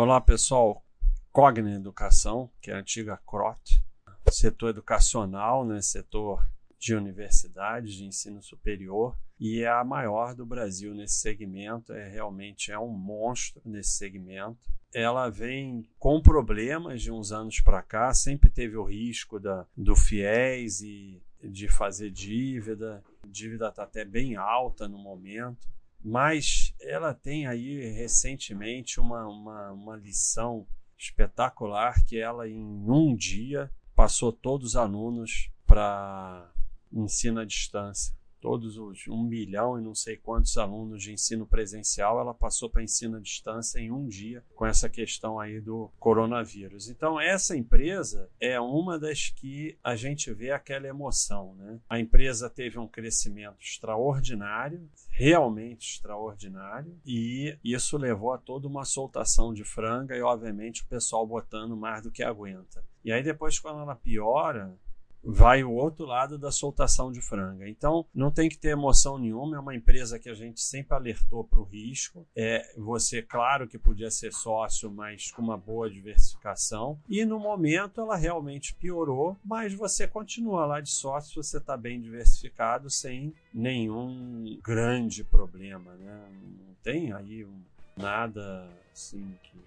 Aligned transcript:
Olá 0.00 0.20
pessoal, 0.20 0.86
Cogna 1.32 1.74
Educação, 1.74 2.48
que 2.62 2.70
é 2.70 2.74
a 2.74 2.78
antiga 2.78 3.16
CROT, 3.26 3.82
setor 4.30 4.68
educacional, 4.70 5.66
né, 5.66 5.82
setor 5.82 6.48
de 6.78 6.94
universidades, 6.94 7.94
de 7.94 8.04
ensino 8.04 8.40
superior, 8.40 9.18
e 9.40 9.62
é 9.62 9.68
a 9.68 9.82
maior 9.82 10.36
do 10.36 10.46
Brasil 10.46 10.94
nesse 10.94 11.16
segmento, 11.16 11.92
é 11.92 12.08
realmente 12.08 12.70
é 12.70 12.78
um 12.78 12.92
monstro 12.92 13.60
nesse 13.64 13.96
segmento. 13.96 14.70
Ela 14.94 15.28
vem 15.28 15.84
com 15.98 16.22
problemas 16.22 17.02
de 17.02 17.10
uns 17.10 17.32
anos 17.32 17.58
para 17.58 17.82
cá, 17.82 18.14
sempre 18.14 18.48
teve 18.50 18.76
o 18.76 18.84
risco 18.84 19.40
da, 19.40 19.66
do 19.76 19.96
FIES 19.96 20.80
e 20.80 21.20
de 21.42 21.66
fazer 21.66 22.12
dívida, 22.12 23.02
a 23.20 23.26
dívida 23.26 23.68
está 23.68 23.82
até 23.82 24.04
bem 24.04 24.36
alta 24.36 24.86
no 24.86 24.96
momento 24.96 25.66
mas 26.02 26.74
ela 26.80 27.12
tem 27.12 27.46
aí 27.46 27.90
recentemente 27.92 29.00
uma, 29.00 29.26
uma, 29.26 29.72
uma 29.72 29.96
lição 29.96 30.66
espetacular 30.96 32.04
que 32.04 32.18
ela 32.18 32.48
em 32.48 32.60
um 32.60 33.14
dia 33.14 33.70
passou 33.94 34.32
todos 34.32 34.68
os 34.68 34.76
alunos 34.76 35.50
para 35.66 36.50
ensino 36.92 37.40
à 37.40 37.44
distância 37.44 38.16
todos 38.40 38.76
os 38.78 39.06
um 39.08 39.22
milhão 39.22 39.78
e 39.78 39.82
não 39.82 39.94
sei 39.94 40.16
quantos 40.16 40.56
alunos 40.56 41.02
de 41.02 41.12
ensino 41.12 41.46
presencial, 41.46 42.20
ela 42.20 42.34
passou 42.34 42.68
para 42.68 42.82
ensino 42.82 43.16
à 43.16 43.20
distância 43.20 43.78
em 43.78 43.90
um 43.90 44.06
dia 44.06 44.44
com 44.54 44.66
essa 44.66 44.88
questão 44.88 45.38
aí 45.38 45.60
do 45.60 45.90
coronavírus. 45.98 46.88
Então, 46.88 47.20
essa 47.20 47.56
empresa 47.56 48.28
é 48.40 48.60
uma 48.60 48.98
das 48.98 49.30
que 49.30 49.76
a 49.82 49.96
gente 49.96 50.32
vê 50.32 50.50
aquela 50.50 50.86
emoção. 50.86 51.54
Né? 51.54 51.80
A 51.88 51.98
empresa 51.98 52.50
teve 52.50 52.78
um 52.78 52.88
crescimento 52.88 53.60
extraordinário, 53.60 54.88
realmente 55.10 55.94
extraordinário, 55.94 56.98
e 57.04 57.56
isso 57.64 57.96
levou 57.96 58.32
a 58.32 58.38
toda 58.38 58.68
uma 58.68 58.84
soltação 58.84 59.52
de 59.52 59.64
franga 59.64 60.16
e, 60.16 60.22
obviamente, 60.22 60.82
o 60.82 60.86
pessoal 60.86 61.26
botando 61.26 61.76
mais 61.76 62.02
do 62.02 62.10
que 62.10 62.22
aguenta. 62.22 62.84
E 63.04 63.12
aí, 63.12 63.22
depois, 63.22 63.58
quando 63.58 63.80
ela 63.80 63.96
piora, 63.96 64.76
vai 65.22 65.62
o 65.62 65.72
outro 65.72 66.06
lado 66.06 66.38
da 66.38 66.50
soltação 66.50 67.10
de 67.10 67.20
franga. 67.20 67.68
Então, 67.68 68.06
não 68.14 68.30
tem 68.30 68.48
que 68.48 68.58
ter 68.58 68.68
emoção 68.68 69.18
nenhuma, 69.18 69.56
é 69.56 69.60
uma 69.60 69.74
empresa 69.74 70.18
que 70.18 70.28
a 70.28 70.34
gente 70.34 70.60
sempre 70.60 70.94
alertou 70.94 71.44
para 71.44 71.60
o 71.60 71.64
risco. 71.64 72.26
É, 72.36 72.74
você, 72.76 73.22
claro 73.22 73.68
que 73.68 73.78
podia 73.78 74.10
ser 74.10 74.32
sócio, 74.32 74.90
mas 74.90 75.30
com 75.30 75.42
uma 75.42 75.56
boa 75.56 75.90
diversificação. 75.90 77.00
E 77.08 77.24
no 77.24 77.38
momento 77.38 78.00
ela 78.00 78.16
realmente 78.16 78.74
piorou, 78.74 79.36
mas 79.44 79.74
você 79.74 80.06
continua 80.06 80.66
lá 80.66 80.80
de 80.80 80.90
sócio, 80.90 81.42
você 81.42 81.58
está 81.58 81.76
bem 81.76 82.00
diversificado, 82.00 82.90
sem 82.90 83.34
nenhum 83.52 84.58
grande 84.62 85.24
problema. 85.24 85.94
Né? 85.94 86.28
Não 86.66 86.74
tem 86.82 87.12
aí 87.12 87.46
nada 87.96 88.68
assim 88.92 89.34
que, 89.42 89.58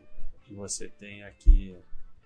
que 0.46 0.54
você 0.54 0.88
tenha 0.88 1.28
aqui 1.28 1.76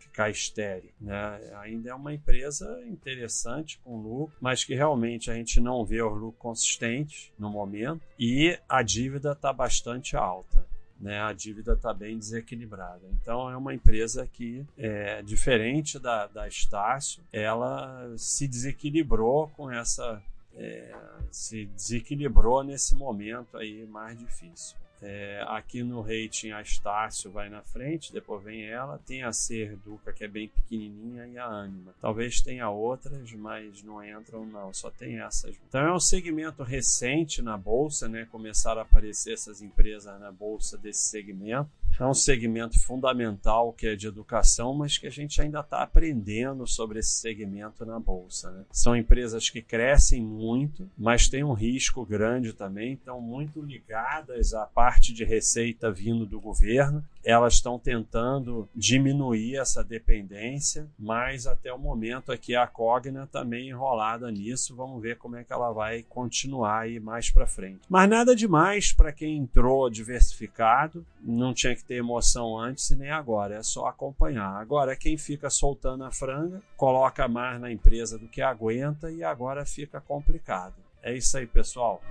ficar 0.05 0.29
estéreo. 0.29 0.91
Né? 0.99 1.51
Ainda 1.61 1.89
é 1.89 1.93
uma 1.93 2.13
empresa 2.13 2.81
interessante 2.85 3.79
com 3.79 4.01
lucro, 4.01 4.35
mas 4.39 4.63
que 4.63 4.73
realmente 4.73 5.29
a 5.29 5.33
gente 5.33 5.59
não 5.59 5.85
vê 5.85 6.01
o 6.01 6.09
lucro 6.09 6.39
consistente 6.39 7.33
no 7.37 7.49
momento 7.49 8.01
e 8.17 8.57
a 8.69 8.81
dívida 8.81 9.33
está 9.33 9.51
bastante 9.51 10.15
alta. 10.15 10.65
Né, 10.97 11.19
a 11.21 11.33
dívida 11.33 11.73
está 11.73 11.93
bem 11.93 12.17
desequilibrada. 12.17 13.01
Então, 13.11 13.49
é 13.49 13.57
uma 13.57 13.73
empresa 13.73 14.25
que, 14.25 14.65
é, 14.77 15.21
diferente 15.21 15.99
da, 15.99 16.25
da 16.25 16.47
Estácio, 16.47 17.21
ela 17.33 18.13
se 18.17 18.47
desequilibrou 18.47 19.49
com 19.49 19.69
essa. 19.69 20.23
É, 20.53 20.95
se 21.29 21.65
desequilibrou 21.65 22.63
nesse 22.63 22.95
momento 22.95 23.57
aí 23.57 23.85
mais 23.85 24.17
difícil. 24.17 24.77
É, 25.01 25.43
aqui 25.47 25.83
no 25.83 26.01
rating 26.01 26.51
a 26.51 26.61
Estácio 26.61 27.29
vai 27.31 27.49
na 27.49 27.61
frente, 27.61 28.13
depois 28.13 28.43
vem 28.43 28.65
ela, 28.65 28.99
tem 29.05 29.23
a 29.23 29.31
Serduca 29.31 30.13
que 30.13 30.23
é 30.23 30.27
bem 30.27 30.47
pequenininha 30.47 31.27
e 31.27 31.37
a 31.37 31.45
Anima. 31.45 31.93
Talvez 31.99 32.41
tenha 32.41 32.69
outras, 32.69 33.31
mas 33.33 33.83
não 33.83 34.03
entram 34.03 34.45
não, 34.45 34.73
só 34.73 34.89
tem 34.89 35.19
essas. 35.19 35.55
Então 35.67 35.81
é 35.81 35.93
um 35.93 35.99
segmento 35.99 36.63
recente 36.63 37.41
na 37.41 37.57
bolsa, 37.57 38.07
né? 38.07 38.27
Começaram 38.31 38.79
a 38.79 38.83
aparecer 38.83 39.33
essas 39.33 39.61
empresas 39.61 40.19
na 40.19 40.31
bolsa 40.31 40.77
desse 40.77 41.09
segmento. 41.09 41.69
É 41.99 42.05
um 42.05 42.13
segmento 42.13 42.77
fundamental 42.79 43.71
que 43.71 43.87
é 43.87 43.95
de 43.95 44.07
educação, 44.07 44.73
mas 44.73 44.97
que 44.97 45.07
a 45.07 45.11
gente 45.11 45.41
ainda 45.41 45.61
está 45.61 45.81
aprendendo 45.81 46.67
sobre 46.67 46.99
esse 46.99 47.11
segmento 47.11 47.85
na 47.85 47.99
bolsa. 47.99 48.51
Né? 48.51 48.63
São 48.71 48.95
empresas 48.95 49.49
que 49.49 49.61
crescem 49.61 50.21
muito, 50.21 50.89
mas 50.97 51.29
têm 51.29 51.43
um 51.43 51.53
risco 51.53 52.05
grande 52.05 52.53
também, 52.53 52.93
estão 52.93 53.21
muito 53.21 53.61
ligadas 53.61 54.53
à 54.53 54.65
parte 54.65 55.13
de 55.13 55.23
receita 55.23 55.91
vindo 55.91 56.25
do 56.25 56.39
governo. 56.39 57.03
Elas 57.23 57.55
estão 57.55 57.79
tentando 57.79 58.69
diminuir 58.75 59.55
essa 59.55 59.83
dependência, 59.83 60.87
mas 60.99 61.47
até 61.47 61.73
o 61.73 61.79
momento 61.79 62.31
aqui 62.31 62.55
a 62.55 62.67
Cogna 62.67 63.23
está 63.23 63.43
meio 63.43 63.69
enrolada 63.69 64.29
nisso. 64.29 64.75
Vamos 64.75 65.01
ver 65.01 65.17
como 65.17 65.35
é 65.35 65.43
que 65.43 65.51
ela 65.51 65.71
vai 65.71 66.03
continuar 66.03 66.81
aí 66.81 66.99
mais 66.99 67.31
para 67.31 67.47
frente. 67.47 67.79
Mas 67.89 68.09
nada 68.09 68.35
demais 68.35 68.91
para 68.91 69.11
quem 69.11 69.37
entrou 69.37 69.89
diversificado, 69.89 71.05
não 71.19 71.53
tinha 71.53 71.75
ter 71.87 71.95
emoção 71.95 72.57
antes 72.57 72.89
e 72.89 72.95
nem 72.95 73.09
agora, 73.09 73.55
é 73.55 73.63
só 73.63 73.87
acompanhar. 73.87 74.59
Agora, 74.59 74.95
quem 74.95 75.17
fica 75.17 75.49
soltando 75.49 76.03
a 76.03 76.11
franga, 76.11 76.61
coloca 76.75 77.27
mais 77.27 77.59
na 77.59 77.71
empresa 77.71 78.17
do 78.17 78.27
que 78.27 78.41
aguenta 78.41 79.11
e 79.11 79.23
agora 79.23 79.65
fica 79.65 80.01
complicado. 80.01 80.75
É 81.01 81.13
isso 81.13 81.37
aí, 81.37 81.45
pessoal. 81.45 82.01